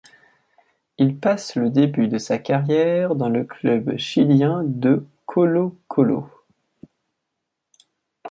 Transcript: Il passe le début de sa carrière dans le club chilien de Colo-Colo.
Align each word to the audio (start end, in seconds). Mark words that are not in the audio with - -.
Il 0.97 1.15
passe 1.19 1.53
le 1.53 1.69
début 1.69 2.07
de 2.07 2.17
sa 2.17 2.39
carrière 2.39 3.13
dans 3.13 3.29
le 3.29 3.43
club 3.43 3.97
chilien 3.97 4.63
de 4.65 5.05
Colo-Colo. 5.27 6.25